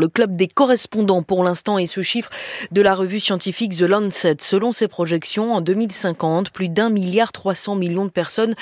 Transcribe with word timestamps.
Le 0.00 0.06
club 0.06 0.36
des 0.36 0.46
correspondants 0.46 1.24
pour 1.24 1.42
l'instant 1.42 1.76
est 1.76 1.88
ce 1.88 2.02
chiffre 2.02 2.30
de 2.70 2.80
la 2.80 2.94
revue 2.94 3.18
scientifique 3.18 3.76
The 3.76 3.82
Lancet. 3.82 4.36
Selon 4.38 4.70
ses 4.70 4.86
projections, 4.86 5.52
en 5.52 5.60
2050, 5.60 6.50
plus 6.50 6.68
d'un 6.68 6.88
milliard 6.88 7.32
300 7.32 7.74
millions 7.74 8.04
de 8.04 8.10
personnes 8.10 8.54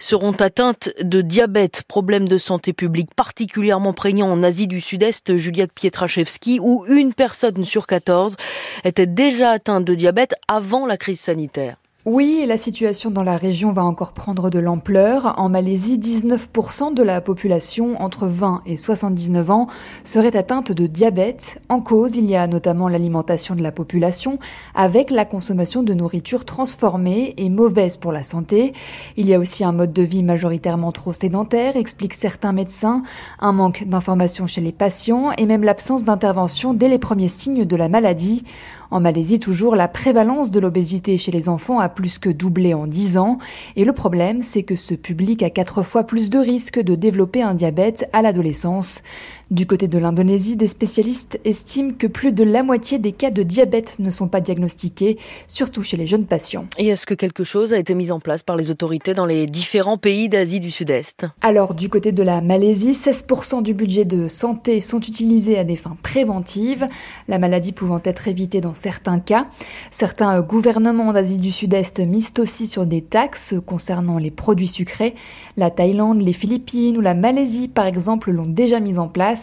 seront 0.00 0.32
atteintes 0.32 0.88
de 1.02 1.20
diabète, 1.20 1.82
problème 1.88 2.26
de 2.26 2.38
santé 2.38 2.72
publique 2.72 3.14
particulièrement 3.14 3.92
prégnant 3.92 4.32
en 4.32 4.42
Asie 4.42 4.66
du 4.66 4.80
Sud-Est, 4.80 5.36
Juliette 5.36 5.74
Pietraszewski, 5.74 6.58
où 6.58 6.86
une 6.88 7.12
personne 7.12 7.66
sur 7.66 7.86
14 7.86 8.36
était 8.84 9.06
déjà 9.06 9.50
atteinte 9.50 9.84
de 9.84 9.94
diabète 9.94 10.36
avant 10.48 10.86
la 10.86 10.96
crise 10.96 11.20
sanitaire. 11.20 11.76
Oui, 12.10 12.42
la 12.46 12.56
situation 12.56 13.10
dans 13.10 13.22
la 13.22 13.36
région 13.36 13.70
va 13.70 13.84
encore 13.84 14.12
prendre 14.12 14.48
de 14.48 14.58
l'ampleur. 14.58 15.34
En 15.38 15.50
Malaisie, 15.50 15.98
19% 15.98 16.94
de 16.94 17.02
la 17.02 17.20
population 17.20 18.00
entre 18.00 18.26
20 18.26 18.62
et 18.64 18.78
79 18.78 19.50
ans 19.50 19.66
serait 20.04 20.34
atteinte 20.34 20.72
de 20.72 20.86
diabète. 20.86 21.60
En 21.68 21.82
cause, 21.82 22.16
il 22.16 22.24
y 22.24 22.34
a 22.34 22.46
notamment 22.46 22.88
l'alimentation 22.88 23.54
de 23.54 23.62
la 23.62 23.72
population 23.72 24.38
avec 24.74 25.10
la 25.10 25.26
consommation 25.26 25.82
de 25.82 25.92
nourriture 25.92 26.46
transformée 26.46 27.34
et 27.36 27.50
mauvaise 27.50 27.98
pour 27.98 28.12
la 28.12 28.22
santé. 28.22 28.72
Il 29.18 29.28
y 29.28 29.34
a 29.34 29.38
aussi 29.38 29.62
un 29.62 29.72
mode 29.72 29.92
de 29.92 30.02
vie 30.02 30.22
majoritairement 30.22 30.92
trop 30.92 31.12
sédentaire, 31.12 31.76
expliquent 31.76 32.14
certains 32.14 32.52
médecins, 32.52 33.02
un 33.38 33.52
manque 33.52 33.84
d'informations 33.86 34.46
chez 34.46 34.62
les 34.62 34.72
patients 34.72 35.32
et 35.32 35.44
même 35.44 35.62
l'absence 35.62 36.04
d'intervention 36.04 36.72
dès 36.72 36.88
les 36.88 36.98
premiers 36.98 37.28
signes 37.28 37.66
de 37.66 37.76
la 37.76 37.90
maladie. 37.90 38.44
En 38.90 39.00
Malaisie, 39.00 39.38
toujours, 39.38 39.76
la 39.76 39.86
prévalence 39.86 40.50
de 40.50 40.60
l'obésité 40.60 41.18
chez 41.18 41.30
les 41.30 41.50
enfants 41.50 41.78
a 41.78 41.90
plus 41.90 42.18
que 42.18 42.30
doublé 42.30 42.72
en 42.72 42.86
10 42.86 43.18
ans. 43.18 43.36
Et 43.76 43.84
le 43.84 43.92
problème, 43.92 44.40
c'est 44.40 44.62
que 44.62 44.76
ce 44.76 44.94
public 44.94 45.42
a 45.42 45.50
quatre 45.50 45.82
fois 45.82 46.04
plus 46.04 46.30
de 46.30 46.38
risques 46.38 46.80
de 46.80 46.94
développer 46.94 47.42
un 47.42 47.52
diabète 47.52 48.08
à 48.14 48.22
l'adolescence. 48.22 49.02
Du 49.50 49.66
côté 49.66 49.88
de 49.88 49.96
l'Indonésie, 49.96 50.56
des 50.56 50.66
spécialistes 50.66 51.40
estiment 51.46 51.92
que 51.98 52.06
plus 52.06 52.32
de 52.32 52.44
la 52.44 52.62
moitié 52.62 52.98
des 52.98 53.12
cas 53.12 53.30
de 53.30 53.42
diabète 53.42 53.98
ne 53.98 54.10
sont 54.10 54.28
pas 54.28 54.42
diagnostiqués, 54.42 55.16
surtout 55.46 55.82
chez 55.82 55.96
les 55.96 56.06
jeunes 56.06 56.26
patients. 56.26 56.66
Et 56.76 56.88
est-ce 56.88 57.06
que 57.06 57.14
quelque 57.14 57.44
chose 57.44 57.72
a 57.72 57.78
été 57.78 57.94
mis 57.94 58.12
en 58.12 58.20
place 58.20 58.42
par 58.42 58.56
les 58.56 58.70
autorités 58.70 59.14
dans 59.14 59.24
les 59.24 59.46
différents 59.46 59.96
pays 59.96 60.28
d'Asie 60.28 60.60
du 60.60 60.70
Sud-Est? 60.70 61.24
Alors, 61.40 61.72
du 61.72 61.88
côté 61.88 62.12
de 62.12 62.22
la 62.22 62.42
Malaisie, 62.42 62.92
16% 62.92 63.62
du 63.62 63.72
budget 63.72 64.04
de 64.04 64.28
santé 64.28 64.82
sont 64.82 65.00
utilisés 65.00 65.56
à 65.56 65.64
des 65.64 65.76
fins 65.76 65.96
préventives, 66.02 66.86
la 67.26 67.38
maladie 67.38 67.72
pouvant 67.72 68.02
être 68.04 68.28
évitée 68.28 68.60
dans 68.60 68.74
certains 68.74 69.18
cas. 69.18 69.46
Certains 69.90 70.42
gouvernements 70.42 71.14
d'Asie 71.14 71.38
du 71.38 71.52
Sud-Est 71.52 72.00
misent 72.00 72.34
aussi 72.38 72.66
sur 72.66 72.84
des 72.84 73.00
taxes 73.00 73.54
concernant 73.64 74.18
les 74.18 74.30
produits 74.30 74.68
sucrés. 74.68 75.14
La 75.56 75.70
Thaïlande, 75.70 76.20
les 76.20 76.34
Philippines 76.34 76.98
ou 76.98 77.00
la 77.00 77.14
Malaisie, 77.14 77.68
par 77.68 77.86
exemple, 77.86 78.30
l'ont 78.30 78.44
déjà 78.44 78.78
mis 78.78 78.98
en 78.98 79.08
place. 79.08 79.37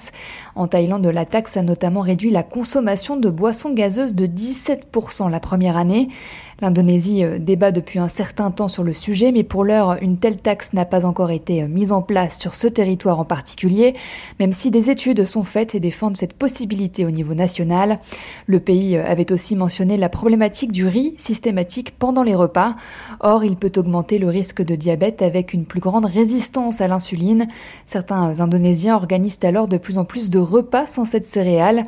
En 0.55 0.67
Thaïlande, 0.67 1.05
la 1.05 1.25
taxe 1.25 1.57
a 1.57 1.61
notamment 1.61 2.01
réduit 2.01 2.31
la 2.31 2.43
consommation 2.43 3.17
de 3.17 3.29
boissons 3.29 3.73
gazeuses 3.73 4.15
de 4.15 4.25
17% 4.27 5.29
la 5.29 5.39
première 5.39 5.77
année. 5.77 6.07
L'Indonésie 6.61 7.21
euh, 7.21 7.37
débat 7.37 7.73
depuis 7.73 7.99
un 7.99 8.07
certain 8.07 8.49
temps 8.49 8.69
sur 8.69 8.83
le 8.83 8.93
sujet, 8.93 9.33
mais 9.33 9.43
pour 9.43 9.65
l'heure, 9.65 9.97
une 10.01 10.17
telle 10.17 10.37
taxe 10.37 10.71
n'a 10.71 10.85
pas 10.85 11.05
encore 11.05 11.31
été 11.31 11.61
euh, 11.61 11.67
mise 11.67 11.91
en 11.91 12.01
place 12.01 12.39
sur 12.39 12.55
ce 12.55 12.67
territoire 12.67 13.19
en 13.19 13.25
particulier, 13.25 13.91
même 14.39 14.53
si 14.53 14.71
des 14.71 14.89
études 14.89 15.25
sont 15.25 15.43
faites 15.43 15.75
et 15.75 15.81
défendent 15.81 16.15
cette 16.15 16.33
possibilité 16.33 17.05
au 17.05 17.11
niveau 17.11 17.33
national. 17.33 17.99
Le 18.47 18.61
pays 18.61 18.95
euh, 18.95 19.05
avait 19.05 19.33
aussi 19.33 19.57
mentionné 19.57 19.97
la 19.97 20.07
problématique 20.07 20.71
du 20.71 20.87
riz 20.87 21.15
systématique 21.17 21.93
pendant 21.99 22.23
les 22.23 22.35
repas. 22.35 22.77
Or, 23.19 23.43
il 23.43 23.57
peut 23.57 23.73
augmenter 23.75 24.17
le 24.17 24.29
risque 24.29 24.61
de 24.61 24.75
diabète 24.75 25.21
avec 25.21 25.51
une 25.51 25.65
plus 25.65 25.81
grande 25.81 26.05
résistance 26.05 26.79
à 26.79 26.87
l'insuline. 26.87 27.47
Certains 27.85 28.39
Indonésiens 28.39 28.95
organisent 28.95 29.39
alors 29.43 29.67
de 29.67 29.77
plus 29.77 29.97
en 29.97 30.05
plus 30.05 30.29
de 30.29 30.39
repas 30.39 30.87
sans 30.87 31.03
cette 31.03 31.25
céréale. 31.25 31.83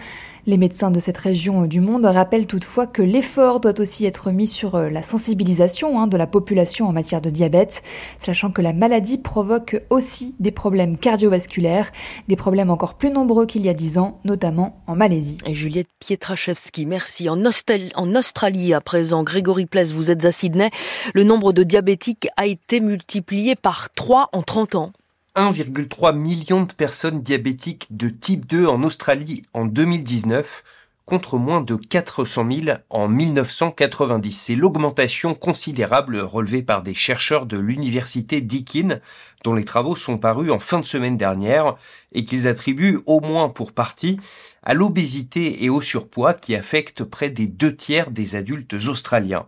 Les 0.47 0.55
médecins 0.55 0.91
de 0.91 1.01
cette 1.01 1.17
région 1.17 1.67
du 1.67 1.81
monde 1.81 2.05
rappellent 2.05 2.47
toutefois 2.47 2.87
que 2.87 3.01
l'effort 3.01 3.59
doit 3.59 3.81
aussi 3.81 4.05
être 4.05 4.31
mis 4.31 4.47
sur 4.47 4.75
euh, 4.75 4.89
la 4.89 5.03
sensibilisation 5.03 5.99
hein, 5.99 6.07
de 6.07 6.15
la 6.15 6.25
population 6.25 6.87
en 6.87 6.93
matière 6.93 7.19
de 7.19 7.29
diabète, 7.29 7.83
sachant 8.17 8.49
que 8.49 8.61
la 8.61 8.71
maladie 8.71 9.17
provoque 9.17 9.83
aussi 9.89 10.35
des 10.39 10.51
problèmes 10.51 10.97
cardiovasculaires, 10.97 11.91
des 12.29 12.37
problèmes 12.37 12.69
encore 12.69 12.93
plus 12.93 13.09
nombreux 13.09 13.45
qu'il 13.45 13.65
y 13.65 13.67
a 13.67 13.73
dix 13.73 13.97
ans, 13.97 14.21
notamment 14.23 14.81
en 14.87 14.95
Malaisie. 14.95 15.37
Et 15.45 15.53
Juliette 15.53 15.89
Pietraszewski, 15.99 16.85
merci. 16.85 17.27
En, 17.27 17.43
Australie, 17.43 18.73
à 18.73 18.79
présent, 18.79 19.23
Grégory 19.23 19.65
Pless, 19.65 19.91
vous 19.91 20.11
êtes 20.11 20.23
à 20.23 20.31
Sydney. 20.31 20.71
Le 21.13 21.25
nombre 21.25 21.51
de 21.51 21.63
diabétiques 21.63 22.29
a 22.37 22.45
été 22.45 22.79
multiplié 22.79 23.55
par 23.55 23.89
3 23.93 24.29
en 24.31 24.43
30 24.43 24.75
ans. 24.75 24.91
1,3 25.37 26.15
million 26.15 26.63
de 26.63 26.73
personnes 26.73 27.21
diabétiques 27.21 27.85
de 27.91 28.09
type 28.09 28.47
2 28.47 28.65
en 28.65 28.81
Australie 28.81 29.43
en 29.53 29.65
2019 29.65 30.63
contre 31.05 31.37
moins 31.37 31.61
de 31.61 31.75
400 31.75 32.47
000 32.65 32.77
en 32.89 33.07
1990. 33.07 34.31
C'est 34.31 34.55
l'augmentation 34.55 35.35
considérable 35.35 36.17
relevée 36.17 36.63
par 36.63 36.81
des 36.81 36.95
chercheurs 36.95 37.45
de 37.45 37.59
l'université 37.59 38.41
Deakin, 38.41 38.99
dont 39.43 39.53
les 39.53 39.63
travaux 39.63 39.95
sont 39.95 40.17
parus 40.17 40.51
en 40.51 40.59
fin 40.59 40.79
de 40.79 40.85
semaine 40.85 41.17
dernière 41.17 41.75
et 42.13 42.25
qu'ils 42.25 42.47
attribuent 42.47 43.01
au 43.05 43.21
moins 43.21 43.49
pour 43.49 43.73
partie 43.73 44.19
à 44.63 44.73
l'obésité 44.73 45.63
et 45.63 45.69
au 45.69 45.81
surpoids 45.81 46.33
qui 46.33 46.55
affectent 46.55 47.03
près 47.03 47.29
des 47.29 47.45
deux 47.45 47.75
tiers 47.75 48.09
des 48.09 48.35
adultes 48.35 48.73
australiens. 48.87 49.45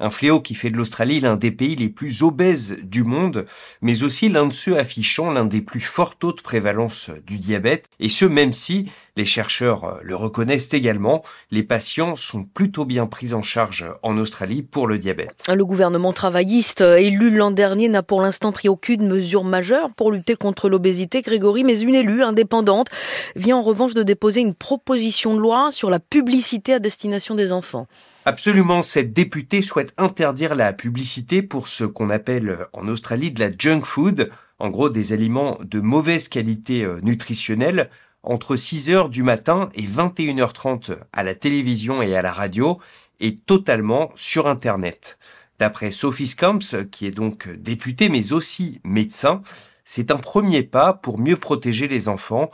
Un 0.00 0.10
fléau 0.10 0.40
qui 0.40 0.54
fait 0.54 0.70
de 0.70 0.76
l'Australie 0.76 1.20
l'un 1.20 1.36
des 1.36 1.50
pays 1.50 1.74
les 1.74 1.88
plus 1.88 2.22
obèses 2.22 2.78
du 2.82 3.02
monde, 3.02 3.46
mais 3.82 4.04
aussi 4.04 4.28
l'un 4.28 4.46
de 4.46 4.52
ceux 4.52 4.78
affichant 4.78 5.32
l'un 5.32 5.44
des 5.44 5.60
plus 5.60 5.80
forts 5.80 6.16
taux 6.16 6.32
de 6.32 6.40
prévalence 6.40 7.10
du 7.26 7.36
diabète, 7.36 7.86
et 7.98 8.08
ce 8.08 8.24
même 8.24 8.52
si, 8.52 8.90
les 9.16 9.24
chercheurs 9.24 9.98
le 10.02 10.14
reconnaissent 10.14 10.72
également, 10.72 11.24
les 11.50 11.64
patients 11.64 12.14
sont 12.14 12.44
plutôt 12.44 12.84
bien 12.84 13.06
pris 13.06 13.34
en 13.34 13.42
charge 13.42 13.86
en 14.04 14.16
Australie 14.16 14.62
pour 14.62 14.86
le 14.86 14.98
diabète. 14.98 15.44
Le 15.52 15.64
gouvernement 15.64 16.12
travailliste 16.12 16.80
élu 16.80 17.30
l'an 17.30 17.50
dernier 17.50 17.88
n'a 17.88 18.04
pour 18.04 18.22
l'instant 18.22 18.52
pris 18.52 18.68
aucune 18.68 19.08
mesure 19.08 19.42
majeure 19.42 19.92
pour 19.94 20.12
lutter 20.12 20.36
contre 20.36 20.68
l'obésité, 20.68 21.22
Grégory, 21.22 21.64
mais 21.64 21.80
une 21.80 21.96
élue 21.96 22.22
indépendante 22.22 22.88
vient 23.34 23.56
en 23.56 23.62
revanche 23.62 23.94
de 23.94 24.04
déposer 24.04 24.40
une 24.40 24.54
proposition 24.54 25.34
de 25.34 25.40
loi 25.40 25.70
sur 25.72 25.90
la 25.90 25.98
publicité 25.98 26.74
à 26.74 26.78
destination 26.78 27.34
des 27.34 27.52
enfants. 27.52 27.88
Absolument, 28.28 28.82
cette 28.82 29.14
députée 29.14 29.62
souhaite 29.62 29.94
interdire 29.96 30.54
la 30.54 30.74
publicité 30.74 31.40
pour 31.40 31.66
ce 31.66 31.84
qu'on 31.84 32.10
appelle 32.10 32.66
en 32.74 32.86
Australie 32.86 33.32
de 33.32 33.40
la 33.40 33.48
junk 33.56 33.80
food, 33.84 34.30
en 34.58 34.68
gros 34.68 34.90
des 34.90 35.14
aliments 35.14 35.56
de 35.64 35.80
mauvaise 35.80 36.28
qualité 36.28 36.84
euh, 36.84 37.00
nutritionnelle, 37.00 37.88
entre 38.22 38.54
6 38.54 38.90
heures 38.90 39.08
du 39.08 39.22
matin 39.22 39.70
et 39.72 39.80
21h30 39.80 40.98
à 41.10 41.22
la 41.22 41.34
télévision 41.34 42.02
et 42.02 42.14
à 42.16 42.20
la 42.20 42.30
radio, 42.30 42.78
et 43.18 43.34
totalement 43.34 44.12
sur 44.14 44.46
Internet. 44.46 45.18
D'après 45.58 45.90
Sophie 45.90 46.26
Scamps, 46.26 46.84
qui 46.90 47.06
est 47.06 47.12
donc 47.12 47.48
députée 47.48 48.10
mais 48.10 48.34
aussi 48.34 48.82
médecin, 48.84 49.40
c'est 49.86 50.10
un 50.10 50.18
premier 50.18 50.64
pas 50.64 50.92
pour 50.92 51.18
mieux 51.18 51.36
protéger 51.38 51.88
les 51.88 52.10
enfants 52.10 52.50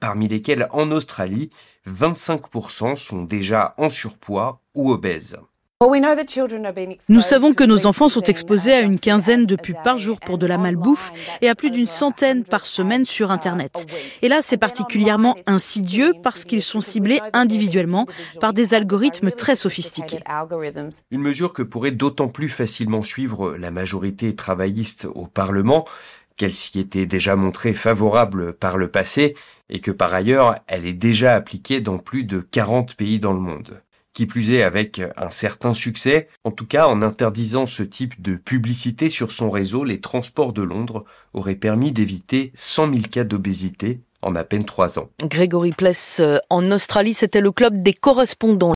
parmi 0.00 0.26
lesquels 0.26 0.66
en 0.72 0.90
Australie, 0.90 1.50
25% 1.86 2.96
sont 2.96 3.22
déjà 3.22 3.74
en 3.78 3.88
surpoids 3.88 4.61
ou 4.74 4.90
obèses. 4.90 5.36
Nous 7.08 7.20
savons 7.20 7.54
que 7.54 7.64
nos 7.64 7.86
enfants 7.86 8.08
sont 8.08 8.22
exposés 8.22 8.72
à 8.72 8.80
une 8.82 9.00
quinzaine 9.00 9.46
de 9.46 9.56
pubs 9.56 9.82
par 9.82 9.98
jour 9.98 10.20
pour 10.20 10.38
de 10.38 10.46
la 10.46 10.56
malbouffe 10.56 11.10
et 11.40 11.48
à 11.48 11.56
plus 11.56 11.70
d'une 11.70 11.88
centaine 11.88 12.44
par 12.44 12.66
semaine 12.66 13.04
sur 13.04 13.32
Internet. 13.32 13.86
Et 14.22 14.28
là, 14.28 14.42
c'est 14.42 14.58
particulièrement 14.58 15.36
insidieux 15.46 16.12
parce 16.22 16.44
qu'ils 16.44 16.62
sont 16.62 16.80
ciblés 16.80 17.20
individuellement 17.32 18.06
par 18.40 18.52
des 18.52 18.74
algorithmes 18.74 19.32
très 19.32 19.56
sophistiqués. 19.56 20.20
Une 21.10 21.20
mesure 21.20 21.52
que 21.52 21.62
pourrait 21.62 21.90
d'autant 21.90 22.28
plus 22.28 22.48
facilement 22.48 23.02
suivre 23.02 23.56
la 23.56 23.72
majorité 23.72 24.36
travailliste 24.36 25.08
au 25.12 25.26
Parlement 25.26 25.84
qu'elle 26.36 26.54
s'y 26.54 26.78
était 26.78 27.06
déjà 27.06 27.36
montrée 27.36 27.74
favorable 27.74 28.54
par 28.54 28.76
le 28.76 28.88
passé 28.88 29.34
et 29.68 29.80
que 29.80 29.90
par 29.90 30.14
ailleurs 30.14 30.56
elle 30.66 30.86
est 30.86 30.94
déjà 30.94 31.34
appliquée 31.34 31.80
dans 31.80 31.98
plus 31.98 32.24
de 32.24 32.40
40 32.40 32.94
pays 32.94 33.20
dans 33.20 33.32
le 33.32 33.40
monde. 33.40 33.82
Qui 34.14 34.26
plus 34.26 34.50
est 34.50 34.62
avec 34.62 35.00
un 35.16 35.30
certain 35.30 35.72
succès, 35.72 36.28
en 36.44 36.50
tout 36.50 36.66
cas 36.66 36.86
en 36.86 37.00
interdisant 37.00 37.64
ce 37.64 37.82
type 37.82 38.20
de 38.20 38.36
publicité 38.36 39.08
sur 39.08 39.32
son 39.32 39.50
réseau, 39.50 39.84
les 39.84 40.00
transports 40.00 40.52
de 40.52 40.62
Londres 40.62 41.04
auraient 41.32 41.54
permis 41.54 41.92
d'éviter 41.92 42.52
100 42.54 42.92
000 42.92 43.06
cas 43.10 43.24
d'obésité 43.24 44.00
en 44.22 44.36
à 44.36 44.44
peine 44.44 44.64
trois 44.64 44.98
ans. 44.98 45.10
Grégory 45.20 45.72
Pless, 45.72 46.18
euh, 46.20 46.38
en 46.48 46.70
Australie, 46.70 47.14
c'était 47.14 47.40
le 47.40 47.50
club 47.50 47.82
des 47.82 47.92
correspondants. 47.92 48.70